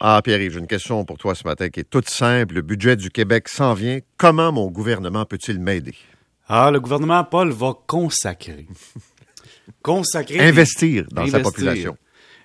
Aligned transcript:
Ah, 0.00 0.20
Pierre-Yves, 0.22 0.52
j'ai 0.52 0.58
une 0.58 0.66
question 0.66 1.04
pour 1.04 1.18
toi 1.18 1.34
ce 1.34 1.44
matin 1.44 1.68
qui 1.68 1.80
est 1.80 1.88
toute 1.88 2.08
simple. 2.08 2.54
Le 2.54 2.62
budget 2.62 2.96
du 2.96 3.10
Québec 3.10 3.48
s'en 3.48 3.74
vient. 3.74 4.00
Comment 4.16 4.52
mon 4.52 4.70
gouvernement 4.70 5.24
peut-il 5.24 5.58
m'aider? 5.58 5.94
Ah, 6.48 6.70
le 6.70 6.80
gouvernement, 6.80 7.24
Paul, 7.24 7.50
va 7.50 7.74
consacrer. 7.86 8.66
consacrer. 9.82 10.40
Investir 10.40 11.06
dans 11.10 11.26
sa 11.26 11.40
population. 11.40 11.96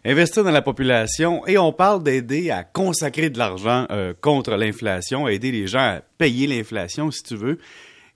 Investir 0.03 0.43
dans 0.43 0.51
la 0.51 0.63
population 0.63 1.45
et 1.45 1.59
on 1.59 1.71
parle 1.71 2.01
d'aider 2.01 2.49
à 2.49 2.63
consacrer 2.63 3.29
de 3.29 3.37
l'argent 3.37 3.85
euh, 3.91 4.13
contre 4.19 4.55
l'inflation, 4.55 5.27
aider 5.27 5.51
les 5.51 5.67
gens 5.67 5.97
à 5.97 6.01
payer 6.17 6.47
l'inflation, 6.47 7.11
si 7.11 7.21
tu 7.21 7.35
veux. 7.35 7.59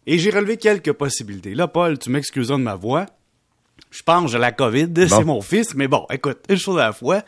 Et 0.08 0.18
j'ai 0.18 0.32
relevé 0.32 0.58
quelques 0.58 0.94
possibilités. 0.94 1.54
Là, 1.54 1.68
Paul, 1.68 2.00
tu 2.00 2.10
m'excuseras 2.10 2.58
de 2.58 2.64
ma 2.64 2.76
voix. 2.76 3.06
Je 3.92 4.02
pense 4.02 4.34
à 4.34 4.40
la 4.40 4.52
COVID, 4.52 4.90
c'est 5.08 5.24
mon 5.24 5.42
fils, 5.42 5.76
mais 5.76 5.88
bon, 5.88 6.08
écoute, 6.10 6.40
une 6.50 6.58
chose 6.58 6.80
à 6.80 6.88
la 6.88 6.94
fois. 6.94 7.22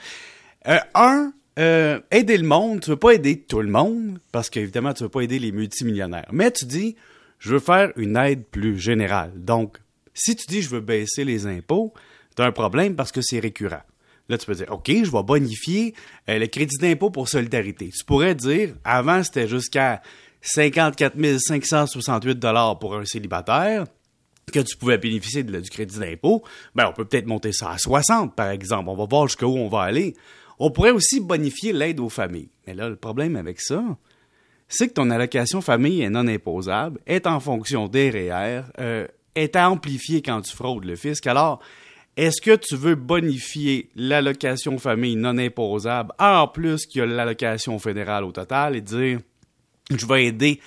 Euh, 0.67 0.79
un, 0.95 1.31
euh, 1.57 1.99
aider 2.11 2.37
le 2.37 2.47
monde, 2.47 2.81
tu 2.81 2.89
veux 2.91 2.97
pas 2.97 3.11
aider 3.11 3.39
tout 3.39 3.61
le 3.61 3.69
monde, 3.69 4.19
parce 4.31 4.49
qu'évidemment, 4.49 4.93
tu 4.93 5.03
veux 5.03 5.09
pas 5.09 5.21
aider 5.21 5.39
les 5.39 5.51
multimillionnaires. 5.51 6.29
Mais 6.31 6.51
tu 6.51 6.65
dis, 6.65 6.95
je 7.39 7.53
veux 7.53 7.59
faire 7.59 7.91
une 7.95 8.17
aide 8.17 8.45
plus 8.45 8.79
générale. 8.79 9.31
Donc, 9.35 9.77
si 10.13 10.35
tu 10.35 10.45
dis, 10.47 10.61
je 10.61 10.69
veux 10.69 10.81
baisser 10.81 11.23
les 11.23 11.47
impôts, 11.47 11.93
tu 12.35 12.41
as 12.41 12.45
un 12.45 12.51
problème 12.51 12.95
parce 12.95 13.11
que 13.11 13.21
c'est 13.21 13.39
récurrent. 13.39 13.83
Là, 14.29 14.37
tu 14.37 14.45
peux 14.45 14.55
dire, 14.55 14.67
OK, 14.71 14.87
je 14.87 15.09
vais 15.09 15.23
bonifier 15.23 15.93
euh, 16.29 16.37
le 16.37 16.47
crédit 16.47 16.77
d'impôt 16.77 17.09
pour 17.09 17.29
solidarité. 17.29 17.89
Tu 17.97 18.03
pourrais 18.03 18.35
dire, 18.35 18.75
avant, 18.83 19.23
c'était 19.23 19.47
jusqu'à 19.47 20.01
54 20.41 21.15
568 21.39 22.39
pour 22.79 22.95
un 22.95 23.05
célibataire 23.05 23.85
que 24.51 24.59
tu 24.59 24.77
pouvais 24.77 24.97
bénéficier 24.97 25.43
du 25.43 25.69
crédit 25.69 25.99
d'impôt. 25.99 26.43
Ben, 26.75 26.87
on 26.87 26.93
peut 26.93 27.05
peut-être 27.05 27.25
monter 27.25 27.51
ça 27.51 27.71
à 27.71 27.77
60, 27.77 28.35
par 28.35 28.49
exemple. 28.49 28.89
On 28.89 28.95
va 28.95 29.05
voir 29.05 29.27
jusqu'où 29.27 29.45
on 29.45 29.69
va 29.69 29.81
aller. 29.81 30.15
On 30.59 30.71
pourrait 30.71 30.91
aussi 30.91 31.19
bonifier 31.19 31.73
l'aide 31.73 31.99
aux 31.99 32.09
familles. 32.09 32.49
Mais 32.65 32.73
là, 32.73 32.89
le 32.89 32.95
problème 32.95 33.35
avec 33.35 33.61
ça, 33.61 33.83
c'est 34.67 34.89
que 34.89 34.93
ton 34.93 35.09
allocation 35.09 35.61
famille 35.61 36.01
est 36.01 36.09
non 36.09 36.27
imposable, 36.27 36.99
est 37.05 37.27
en 37.27 37.39
fonction 37.39 37.87
des 37.87 38.09
REER, 38.09 38.63
euh, 38.79 39.07
est 39.35 39.55
amplifiée 39.55 40.21
quand 40.21 40.41
tu 40.41 40.55
fraudes 40.55 40.85
le 40.85 40.95
fisc. 40.95 41.25
Alors, 41.27 41.61
est-ce 42.17 42.41
que 42.41 42.55
tu 42.55 42.75
veux 42.75 42.95
bonifier 42.95 43.89
l'allocation 43.95 44.79
famille 44.79 45.15
non 45.15 45.37
imposable 45.37 46.11
en 46.17 46.47
plus 46.47 46.85
qu'il 46.87 46.99
y 46.99 47.01
a 47.03 47.05
l'allocation 47.05 47.77
fédérale 47.77 48.23
au 48.23 48.31
total 48.31 48.75
et 48.75 48.81
dire 48.81 49.19
je 49.91 50.05
vais 50.05 50.25
aider 50.25 50.59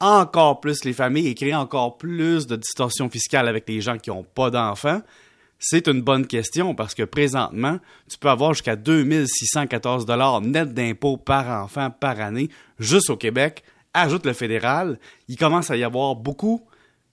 encore 0.00 0.60
plus 0.60 0.84
les 0.84 0.94
familles 0.94 1.28
et 1.28 1.34
créer 1.34 1.54
encore 1.54 1.98
plus 1.98 2.46
de 2.46 2.56
distorsions 2.56 3.10
fiscales 3.10 3.48
avec 3.48 3.68
les 3.68 3.80
gens 3.80 3.98
qui 3.98 4.10
n'ont 4.10 4.24
pas 4.24 4.50
d'enfants? 4.50 5.02
C'est 5.66 5.88
une 5.88 6.02
bonne 6.02 6.26
question 6.26 6.74
parce 6.74 6.94
que 6.94 7.04
présentement, 7.04 7.78
tu 8.06 8.18
peux 8.18 8.28
avoir 8.28 8.52
jusqu'à 8.52 8.76
2614 8.76 10.04
dollars 10.04 10.42
net 10.42 10.74
d'impôts 10.74 11.16
par 11.16 11.64
enfant 11.64 11.90
par 11.90 12.20
année 12.20 12.50
juste 12.78 13.08
au 13.08 13.16
Québec. 13.16 13.64
Ajoute 13.94 14.26
le 14.26 14.34
fédéral, 14.34 14.98
il 15.26 15.38
commence 15.38 15.70
à 15.70 15.78
y 15.78 15.82
avoir 15.82 16.16
beaucoup 16.16 16.60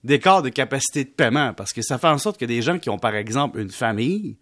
d'écarts 0.03 0.41
de 0.41 0.49
capacité 0.49 1.05
de 1.05 1.09
paiement 1.09 1.53
parce 1.53 1.71
que 1.71 1.81
ça 1.81 1.97
fait 1.97 2.09
en 2.09 2.17
sorte 2.17 2.37
que 2.37 2.43
des 2.43 2.61
gens 2.61 2.77
qui 2.77 2.89
ont 2.89 2.99
par 2.99 3.15
exemple 3.15 3.57
une 3.57 3.69
famille 3.69 4.35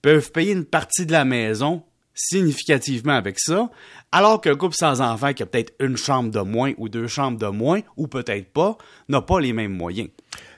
peuvent 0.00 0.30
payer 0.30 0.52
une 0.52 0.64
partie 0.64 1.04
de 1.04 1.10
la 1.10 1.24
maison 1.24 1.82
significativement 2.20 3.14
avec 3.14 3.38
ça, 3.38 3.70
alors 4.12 4.40
qu'un 4.40 4.56
couple 4.56 4.74
sans 4.74 5.00
enfant 5.00 5.32
qui 5.32 5.42
a 5.42 5.46
peut-être 5.46 5.72
une 5.80 5.96
chambre 5.96 6.30
de 6.30 6.40
moins 6.40 6.72
ou 6.76 6.88
deux 6.88 7.06
chambres 7.06 7.38
de 7.38 7.46
moins, 7.46 7.80
ou 7.96 8.06
peut-être 8.06 8.52
pas, 8.52 8.76
n'a 9.08 9.22
pas 9.22 9.40
les 9.40 9.52
mêmes 9.52 9.72
moyens. 9.72 10.10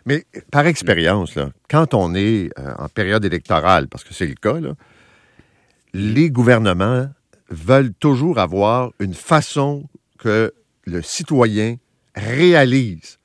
Mais 0.05 0.27
par 0.50 0.66
expérience, 0.66 1.38
quand 1.70 1.94
on 1.94 2.14
est 2.14 2.50
euh, 2.58 2.74
en 2.78 2.88
période 2.88 3.24
électorale, 3.24 3.88
parce 3.88 4.02
que 4.02 4.14
c'est 4.14 4.27
le 4.27 4.34
cas, 4.34 4.58
les 5.94 6.30
gouvernements 6.30 7.08
veulent 7.50 7.92
toujours 7.94 8.38
avoir 8.38 8.90
une 8.98 9.14
façon 9.14 9.84
que 10.18 10.52
le 10.84 11.02
citoyen 11.02 11.77
réalise 12.16 13.18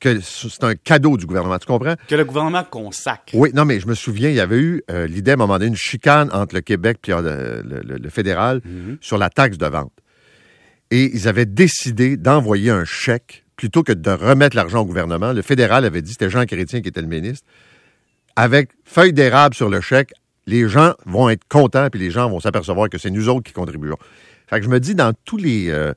que 0.00 0.20
c'est 0.20 0.64
un 0.64 0.74
cadeau 0.74 1.16
du 1.16 1.26
gouvernement. 1.26 1.58
Tu 1.58 1.66
comprends? 1.66 1.94
Que 2.08 2.14
le 2.14 2.24
gouvernement 2.24 2.64
consacre. 2.64 3.34
Oui, 3.34 3.50
non, 3.54 3.64
mais 3.64 3.80
je 3.80 3.86
me 3.86 3.94
souviens, 3.94 4.28
il 4.28 4.36
y 4.36 4.40
avait 4.40 4.58
eu 4.58 4.82
euh, 4.90 5.06
l'idée 5.06 5.32
à 5.32 5.34
un 5.34 5.38
moment 5.38 5.54
donné, 5.54 5.66
une 5.66 5.76
chicane 5.76 6.30
entre 6.32 6.54
le 6.54 6.60
Québec 6.60 6.98
et 7.08 7.12
euh, 7.12 7.62
le, 7.64 8.10
fédéral 8.10 8.60
mhm. 8.64 8.98
sur 9.00 9.18
la 9.18 9.30
taxe 9.30 9.58
de 9.58 9.66
vente. 9.66 9.92
Et 10.90 11.10
ils 11.14 11.28
avaient 11.28 11.46
décidé 11.46 12.16
d'envoyer 12.16 12.70
un 12.70 12.84
chèque 12.84 13.44
plutôt 13.56 13.82
que 13.82 13.92
de 13.92 14.10
remettre 14.10 14.54
l'argent 14.54 14.80
au 14.80 14.84
gouvernement, 14.84 15.32
le 15.32 15.42
fédéral 15.42 15.84
avait 15.84 16.02
dit, 16.02 16.12
c'était 16.12 16.30
Jean 16.30 16.44
Chrétien 16.44 16.82
qui 16.82 16.88
était 16.88 17.00
le 17.00 17.06
ministre, 17.06 17.46
avec 18.36 18.70
feuille 18.84 19.14
d'érable 19.14 19.54
sur 19.54 19.70
le 19.70 19.80
chèque, 19.80 20.12
les 20.46 20.68
gens 20.68 20.94
vont 21.06 21.30
être 21.30 21.44
contents, 21.48 21.88
puis 21.90 21.98
les 21.98 22.10
gens 22.10 22.28
vont 22.28 22.38
s'apercevoir 22.38 22.88
que 22.88 22.98
c'est 22.98 23.10
nous 23.10 23.28
autres 23.28 23.44
qui 23.44 23.52
contribuons. 23.52 23.96
Fait 24.46 24.58
que 24.58 24.64
je 24.64 24.70
me 24.70 24.78
dis, 24.78 24.94
dans 24.94 25.12
tous 25.24 25.38
les 25.38 25.70
euh, 25.70 25.92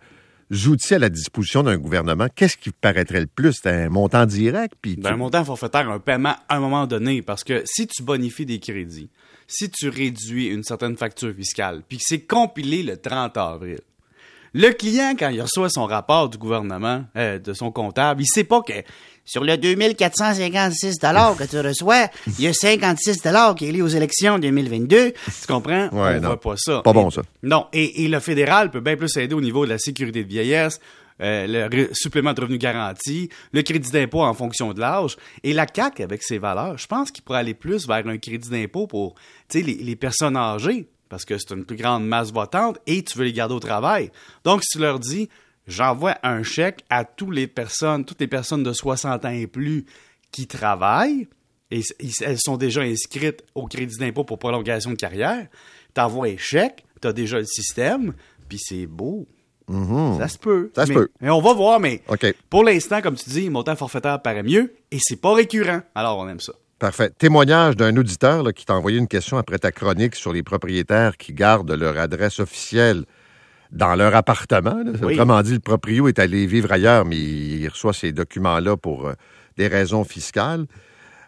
outils 0.51 0.95
à 0.95 0.99
la 0.99 1.09
disposition 1.09 1.63
d'un 1.63 1.77
gouvernement, 1.77 2.27
qu'est-ce 2.33 2.57
qui 2.57 2.71
paraîtrait 2.71 3.21
le 3.21 3.27
plus? 3.27 3.53
C'est 3.61 3.69
un 3.69 3.89
montant 3.89 4.25
direct? 4.25 4.73
Puis 4.81 4.95
ben, 4.95 5.13
Un 5.13 5.17
montant 5.17 5.45
forfaitaire, 5.45 5.89
un 5.89 5.99
paiement 5.99 6.35
à 6.47 6.57
un 6.57 6.59
moment 6.59 6.87
donné, 6.87 7.21
parce 7.21 7.43
que 7.43 7.61
si 7.65 7.87
tu 7.87 8.03
bonifies 8.03 8.45
des 8.45 8.59
crédits, 8.59 9.09
si 9.47 9.69
tu 9.69 9.89
réduis 9.89 10.47
une 10.47 10.63
certaine 10.63 10.97
facture 10.97 11.33
fiscale, 11.33 11.83
puis 11.88 11.97
que 11.97 12.03
c'est 12.05 12.21
compilé 12.21 12.83
le 12.83 12.97
30 12.97 13.38
avril, 13.38 13.79
le 14.53 14.71
client, 14.71 15.13
quand 15.17 15.29
il 15.29 15.41
reçoit 15.41 15.69
son 15.69 15.85
rapport 15.85 16.29
du 16.29 16.38
gouvernement, 16.38 17.05
euh, 17.15 17.38
de 17.38 17.53
son 17.53 17.71
comptable, 17.71 18.21
il 18.23 18.27
sait 18.27 18.43
pas 18.43 18.61
que 18.61 18.73
sur 19.25 19.44
le 19.44 19.57
2456 19.57 21.00
que 21.00 21.44
tu 21.46 21.59
reçois, 21.59 22.07
il 22.38 22.46
y 22.46 22.47
a 22.47 22.53
56 22.53 23.22
qui 23.57 23.68
est 23.68 23.72
lié 23.72 23.81
aux 23.81 23.88
élections 23.88 24.40
2022. 24.40 25.12
Tu 25.12 25.47
comprends? 25.47 25.90
Ouais, 25.90 26.18
On 26.18 26.19
voit 26.19 26.40
pas 26.40 26.56
ça. 26.57 26.81
Pas 26.81 26.94
bon, 26.94 27.09
ça. 27.09 27.22
Non. 27.44 27.68
Et, 27.74 28.07
le 28.07 28.19
fédéral 28.19 28.72
peut 28.72 28.80
bien 28.80 28.96
plus 28.96 29.16
aider 29.18 29.35
au 29.35 29.41
niveau 29.41 29.66
de 29.66 29.72
la 29.72 29.78
sécurité 29.78 30.24
de 30.24 30.30
vieillesse, 30.30 30.80
euh, 31.22 31.68
le 31.69 31.90
supplément 31.94 32.34
de 32.34 32.41
revenu 32.41 32.57
garanti, 32.57 33.30
le 33.52 33.62
crédit 33.62 33.91
d'impôt 33.91 34.22
en 34.22 34.34
fonction 34.34 34.74
de 34.74 34.80
l'âge. 34.80 35.18
Et 35.44 35.53
la 35.53 35.66
CAC 35.66 36.00
avec 36.00 36.24
ses 36.24 36.38
valeurs, 36.38 36.78
je 36.78 36.88
pense 36.88 37.12
qu'il 37.12 37.24
pourrait 37.24 37.40
aller 37.40 37.53
plus 37.53 37.88
vers 37.88 38.07
un 38.07 38.18
crédit 38.18 38.50
d'impôt 38.50 38.88
pour 38.88 39.16
les, 39.53 39.62
les 39.62 39.96
personnes 39.96 40.38
âgées 40.38 40.88
parce 41.09 41.25
que 41.25 41.38
c'est 41.38 41.53
une 41.53 41.66
plus 41.66 41.75
grande 41.75 42.07
masse 42.07 42.31
votante 42.31 42.78
et 42.88 43.03
tu 43.03 43.18
veux 43.18 43.25
les 43.25 43.34
garder 43.34 43.56
au 43.56 43.59
travail. 43.59 44.12
Donc, 44.46 44.63
si 44.63 44.78
tu 44.78 44.80
leur 44.80 45.00
dis, 45.00 45.28
j'envoie 45.67 46.17
un 46.23 46.43
chèque 46.43 46.83
à 46.89 47.05
toutes 47.05 47.33
les 47.33 47.47
personnes, 47.47 48.05
toutes 48.05 48.21
les 48.21 48.27
personnes 48.27 48.63
de 48.63 48.73
60 48.73 49.25
ans 49.25 49.29
et 49.29 49.47
plus 49.47 49.85
qui 50.31 50.47
travaillent, 50.47 51.27
et 51.71 51.81
elles 52.21 52.39
sont 52.39 52.57
déjà 52.57 52.81
inscrites 52.81 53.43
au 53.55 53.67
crédit 53.67 53.97
d'impôt 53.97 54.23
pour 54.23 54.39
prolongation 54.39 54.91
de 54.91 54.95
carrière, 54.95 55.47
tu 55.93 56.01
envoies 56.01 56.27
un 56.27 56.37
chèque, 56.37 56.85
tu 57.01 57.07
as 57.07 57.13
déjà 57.13 57.37
le 57.37 57.45
système, 57.45 58.13
puis 58.47 58.59
c'est 58.59 58.87
beau. 58.87 59.27
Mm-hmm. 59.69 60.17
Ça 60.17 60.27
se 60.27 60.37
peut. 60.37 60.71
Ça 60.75 60.85
se 60.85 60.93
peut. 60.93 61.09
Mais 61.21 61.29
on 61.29 61.41
va 61.41 61.53
voir, 61.53 61.79
mais 61.79 62.01
pour 62.49 62.63
l'instant, 62.63 63.01
comme 63.01 63.15
tu 63.15 63.29
dis, 63.29 63.49
montant 63.49 63.75
forfaitaire 63.75 64.21
paraît 64.21 64.43
mieux 64.43 64.73
et 64.91 64.97
c'est 64.99 65.21
pas 65.21 65.33
récurrent. 65.33 65.81
Alors, 65.93 66.17
on 66.17 66.27
aime 66.27 66.39
ça. 66.39 66.53
Parfait. 66.79 67.09
Témoignage 67.09 67.75
d'un 67.75 67.95
auditeur 67.97 68.53
qui 68.53 68.65
t'a 68.65 68.73
envoyé 68.73 68.97
une 68.97 69.07
question 69.07 69.37
après 69.37 69.59
ta 69.59 69.71
chronique 69.71 70.15
sur 70.15 70.31
les 70.31 70.43
propriétaires 70.43 71.17
qui 71.17 71.33
gardent 71.33 71.71
leur 71.71 71.99
adresse 71.99 72.39
officielle 72.39 73.05
dans 73.72 73.96
leur 73.96 74.16
appartement. 74.16 74.84
Autrement 75.02 75.41
dit, 75.41 75.53
le 75.53 75.59
proprio 75.59 76.07
est 76.07 76.19
allé 76.19 76.46
vivre 76.47 76.72
ailleurs, 76.72 77.06
mais 77.06 77.18
il 77.18 77.68
reçoit 77.68 77.94
ces 77.94 78.12
documents-là 78.12 78.78
pour 78.78 79.07
euh, 79.07 79.13
des 79.57 79.68
raisons 79.68 80.03
fiscales. 80.03 80.66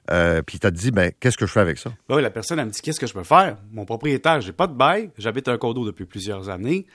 Euh, 0.10 0.42
puis 0.42 0.58
il 0.58 0.60
t'a 0.60 0.72
dit, 0.72 0.92
ben, 0.92 1.12
qu'est-ce 1.20 1.38
que 1.38 1.46
je 1.46 1.52
fais 1.52 1.60
avec 1.60 1.78
ça? 1.78 1.92
Ben 2.10 2.16
oui, 2.16 2.22
la 2.22 2.32
personne, 2.32 2.60
elle 2.60 2.66
me 2.66 2.72
dit, 2.72 2.82
qu'est-ce 2.82 3.00
que 3.00 3.08
je 3.08 3.14
peux 3.14 3.24
faire? 3.24 3.58
Mon 3.72 3.86
propriétaire, 3.86 4.42
j'ai 4.42 4.52
pas 4.52 4.68
de 4.68 4.74
bail, 4.74 5.12
j'habite 5.18 5.48
un 5.48 5.58
condo 5.58 5.86
depuis 5.86 6.06
plusieurs 6.06 6.50
années. 6.50 6.88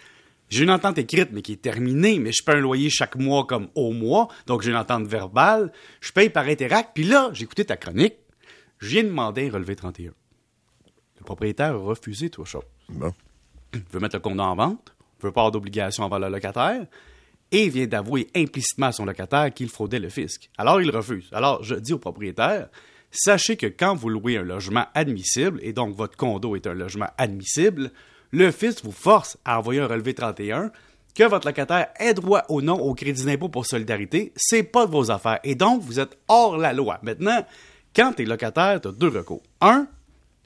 J'ai 0.48 0.64
une 0.64 0.70
entente 0.70 0.98
écrite, 0.98 1.30
mais 1.32 1.42
qui 1.42 1.52
est 1.52 1.62
terminée, 1.62 2.18
mais 2.18 2.30
je 2.32 2.42
paye 2.42 2.56
un 2.56 2.60
loyer 2.60 2.90
chaque 2.90 3.16
mois 3.16 3.46
comme 3.46 3.68
au 3.74 3.92
mois, 3.92 4.28
donc 4.46 4.62
j'ai 4.62 4.70
une 4.70 4.76
entente 4.76 5.06
verbale. 5.06 5.72
Je 6.00 6.12
paye 6.12 6.30
par 6.30 6.46
Interact, 6.46 6.90
puis 6.94 7.04
là, 7.04 7.30
j'ai 7.32 7.44
écouté 7.44 7.64
ta 7.64 7.76
chronique, 7.76 8.14
je 8.78 8.88
viens 8.88 9.02
de 9.02 9.08
demander 9.08 9.48
un 9.48 9.52
relevé 9.52 9.74
31. 9.74 10.12
Le 11.18 11.24
propriétaire 11.24 11.74
a 11.74 11.78
refusé 11.78 12.30
tout 12.30 12.44
chose. 12.44 12.62
Bon. 12.88 13.12
Il 13.74 13.82
veut 13.90 14.00
mettre 14.00 14.16
le 14.16 14.20
condo 14.20 14.42
en 14.42 14.54
vente, 14.54 14.95
veut 15.20 15.32
pas 15.32 15.40
avoir 15.42 15.52
d'obligation 15.52 16.04
envers 16.04 16.18
le 16.18 16.28
locataire, 16.28 16.86
et 17.52 17.68
vient 17.68 17.86
d'avouer 17.86 18.28
implicitement 18.34 18.86
à 18.86 18.92
son 18.92 19.04
locataire 19.04 19.52
qu'il 19.54 19.68
fraudait 19.68 19.98
le 19.98 20.08
fisc. 20.08 20.50
Alors 20.58 20.80
il 20.80 20.90
refuse. 20.90 21.28
Alors 21.32 21.62
je 21.62 21.74
dis 21.74 21.92
au 21.92 21.98
propriétaire, 21.98 22.68
sachez 23.10 23.56
que 23.56 23.66
quand 23.66 23.94
vous 23.94 24.08
louez 24.08 24.36
un 24.36 24.42
logement 24.42 24.86
admissible, 24.94 25.60
et 25.62 25.72
donc 25.72 25.94
votre 25.94 26.16
condo 26.16 26.56
est 26.56 26.66
un 26.66 26.74
logement 26.74 27.08
admissible, 27.18 27.92
le 28.32 28.50
fisc 28.50 28.84
vous 28.84 28.92
force 28.92 29.38
à 29.44 29.58
envoyer 29.58 29.80
un 29.80 29.86
relevé 29.86 30.14
31 30.14 30.70
que 31.16 31.24
votre 31.24 31.46
locataire 31.46 31.88
ait 31.98 32.12
droit 32.12 32.42
ou 32.50 32.60
non 32.60 32.78
au 32.78 32.94
crédit 32.94 33.24
d'impôt 33.24 33.48
pour 33.48 33.64
solidarité, 33.64 34.32
c'est 34.36 34.62
pas 34.62 34.86
de 34.86 34.90
vos 34.90 35.10
affaires. 35.10 35.40
Et 35.44 35.54
donc, 35.54 35.80
vous 35.80 35.98
êtes 35.98 36.18
hors 36.28 36.58
la 36.58 36.74
loi. 36.74 36.98
Maintenant, 37.02 37.44
quand 37.94 38.12
tu 38.12 38.22
es 38.22 38.26
locataire, 38.26 38.80
tu 38.82 38.88
as 38.88 38.92
deux 38.92 39.08
recours. 39.08 39.42
Un, 39.62 39.86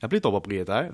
appeler 0.01 0.21
ton 0.21 0.31
propriétaire. 0.31 0.93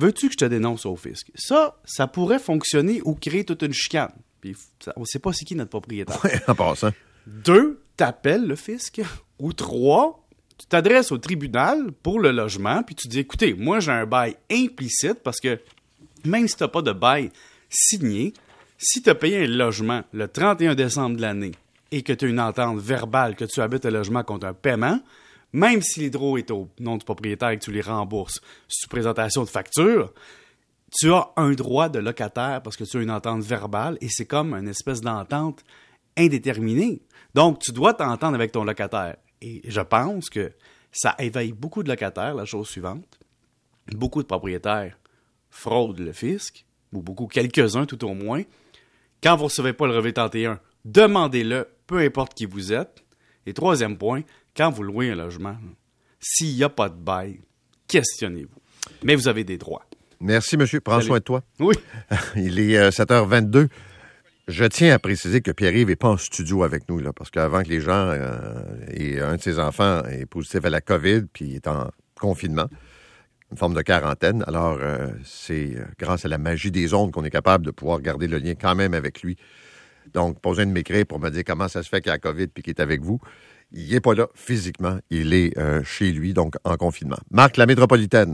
Veux-tu 0.00 0.26
que 0.28 0.32
je 0.32 0.38
te 0.38 0.44
dénonce 0.44 0.86
au 0.86 0.96
fisc? 0.96 1.30
Ça, 1.34 1.76
ça 1.84 2.06
pourrait 2.06 2.38
fonctionner 2.38 3.00
ou 3.04 3.14
créer 3.14 3.44
toute 3.44 3.62
une 3.62 3.72
chicane. 3.72 4.12
Puis, 4.40 4.56
on 4.96 5.00
ne 5.00 5.04
sait 5.04 5.18
pas 5.18 5.32
c'est 5.32 5.44
qui 5.44 5.54
notre 5.54 5.70
propriétaire. 5.70 6.18
Oui, 6.24 6.30
en 6.48 6.54
passant. 6.54 6.90
Deux, 7.26 7.82
t'appelles 7.96 8.46
le 8.46 8.56
fisc. 8.56 9.02
Ou 9.38 9.52
trois, 9.52 10.26
tu 10.58 10.66
t'adresses 10.66 11.12
au 11.12 11.18
tribunal 11.18 11.92
pour 12.02 12.18
le 12.18 12.30
logement, 12.30 12.82
puis 12.82 12.94
tu 12.94 13.08
dis, 13.08 13.20
écoutez, 13.20 13.54
moi 13.54 13.80
j'ai 13.80 13.92
un 13.92 14.06
bail 14.06 14.36
implicite 14.50 15.20
parce 15.22 15.38
que 15.40 15.58
même 16.24 16.48
si 16.48 16.56
tu 16.56 16.62
n'as 16.62 16.68
pas 16.68 16.82
de 16.82 16.92
bail 16.92 17.30
signé. 17.70 18.34
Si 18.78 19.02
tu 19.02 19.10
as 19.10 19.14
payé 19.14 19.44
un 19.44 19.46
logement 19.46 20.02
le 20.12 20.26
31 20.28 20.74
décembre 20.74 21.16
de 21.16 21.22
l'année 21.22 21.52
et 21.92 22.02
que 22.02 22.12
tu 22.12 22.24
as 22.24 22.28
une 22.28 22.40
entente 22.40 22.78
verbale 22.78 23.36
que 23.36 23.44
tu 23.44 23.60
habites 23.60 23.86
un 23.86 23.90
logement 23.90 24.22
contre 24.22 24.46
un 24.46 24.54
paiement, 24.54 25.00
même 25.52 25.82
si 25.82 26.00
l'hydro 26.00 26.38
est 26.38 26.50
au 26.50 26.68
nom 26.78 26.96
du 26.96 27.04
propriétaire 27.04 27.50
et 27.50 27.58
que 27.58 27.64
tu 27.64 27.72
les 27.72 27.80
rembourses 27.80 28.40
sous 28.68 28.88
présentation 28.88 29.42
de 29.42 29.48
facture, 29.48 30.12
tu 30.92 31.12
as 31.12 31.30
un 31.36 31.52
droit 31.52 31.88
de 31.88 31.98
locataire 31.98 32.62
parce 32.62 32.76
que 32.76 32.84
tu 32.84 32.98
as 32.98 33.02
une 33.02 33.10
entente 33.10 33.42
verbale 33.42 33.96
et 34.00 34.08
c'est 34.08 34.26
comme 34.26 34.54
une 34.54 34.68
espèce 34.68 35.00
d'entente 35.00 35.64
indéterminée. 36.16 37.02
Donc, 37.34 37.60
tu 37.60 37.72
dois 37.72 37.94
t'entendre 37.94 38.34
avec 38.34 38.52
ton 38.52 38.64
locataire. 38.64 39.16
Et 39.40 39.62
je 39.64 39.80
pense 39.80 40.28
que 40.28 40.52
ça 40.92 41.14
éveille 41.18 41.52
beaucoup 41.52 41.82
de 41.82 41.88
locataires, 41.88 42.34
la 42.34 42.44
chose 42.44 42.68
suivante. 42.68 43.18
Beaucoup 43.92 44.22
de 44.22 44.26
propriétaires 44.26 44.98
fraudent 45.50 46.00
le 46.00 46.12
fisc, 46.12 46.64
ou 46.92 47.02
beaucoup, 47.02 47.26
quelques-uns 47.26 47.86
tout 47.86 48.04
au 48.04 48.14
moins. 48.14 48.42
Quand 49.22 49.36
vous 49.36 49.42
ne 49.42 49.48
recevez 49.48 49.72
pas 49.72 49.86
le 49.86 49.92
relevé 49.92 50.12
31, 50.12 50.60
demandez-le, 50.84 51.68
peu 51.86 51.98
importe 51.98 52.34
qui 52.34 52.46
vous 52.46 52.72
êtes. 52.72 53.04
Et 53.46 53.54
troisième 53.54 53.96
point, 53.96 54.22
quand 54.56 54.70
vous 54.70 54.82
louez 54.82 55.10
un 55.10 55.14
logement, 55.14 55.56
s'il 56.20 56.54
n'y 56.54 56.64
a 56.64 56.68
pas 56.68 56.88
de 56.88 56.96
bail, 56.96 57.40
questionnez-vous. 57.88 58.60
Mais 59.02 59.14
vous 59.14 59.28
avez 59.28 59.44
des 59.44 59.58
droits. 59.58 59.84
Merci, 60.20 60.56
monsieur. 60.56 60.80
Prends 60.80 61.00
soin 61.00 61.18
de 61.18 61.24
toi. 61.24 61.42
Oui. 61.58 61.74
Il 62.36 62.58
est 62.58 62.90
7h22. 62.90 63.68
Je 64.48 64.64
tiens 64.64 64.92
à 64.92 64.98
préciser 64.98 65.42
que 65.42 65.52
Pierre-Yves 65.52 65.86
n'est 65.86 65.96
pas 65.96 66.08
en 66.08 66.16
studio 66.16 66.64
avec 66.64 66.88
nous, 66.88 66.98
là, 66.98 67.12
parce 67.12 67.30
qu'avant 67.30 67.62
que 67.62 67.68
les 67.68 67.80
gens 67.80 68.10
euh, 68.10 68.62
et 68.92 69.20
un 69.20 69.36
de 69.36 69.40
ses 69.40 69.60
enfants 69.60 70.02
est 70.06 70.26
positif 70.26 70.64
à 70.64 70.70
la 70.70 70.80
COVID, 70.80 71.22
puis 71.32 71.44
il 71.46 71.54
est 71.54 71.68
en 71.68 71.88
confinement, 72.20 72.66
une 73.52 73.56
forme 73.56 73.74
de 73.74 73.82
quarantaine. 73.82 74.42
Alors, 74.48 74.78
euh, 74.80 75.06
c'est 75.24 75.76
euh, 75.76 75.84
grâce 75.98 76.24
à 76.24 76.28
la 76.28 76.38
magie 76.38 76.72
des 76.72 76.94
ondes 76.94 77.12
qu'on 77.12 77.24
est 77.24 77.30
capable 77.30 77.64
de 77.64 77.70
pouvoir 77.70 78.00
garder 78.00 78.26
le 78.26 78.38
lien 78.38 78.54
quand 78.60 78.74
même 78.74 78.92
avec 78.92 79.22
lui. 79.22 79.36
Donc, 80.14 80.40
posez 80.40 80.66
de 80.66 80.72
m'écrire 80.72 81.06
pour 81.06 81.20
me 81.20 81.30
dire 81.30 81.44
comment 81.46 81.68
ça 81.68 81.84
se 81.84 81.88
fait 81.88 82.00
qu'il 82.00 82.08
y 82.08 82.10
a 82.10 82.14
la 82.14 82.18
COVID 82.18 82.48
puis 82.48 82.64
qu'il 82.64 82.72
est 82.72 82.80
avec 82.80 83.02
vous. 83.02 83.20
Il 83.72 83.90
n'est 83.92 84.00
pas 84.00 84.14
là 84.14 84.26
physiquement, 84.34 84.98
il 85.10 85.32
est 85.32 85.54
chez 85.84 86.12
lui, 86.12 86.34
donc 86.34 86.54
en 86.64 86.76
confinement. 86.76 87.18
Marc, 87.30 87.56
la 87.56 87.66
métropolitaine. 87.66 88.28